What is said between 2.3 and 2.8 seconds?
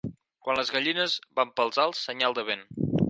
de vent.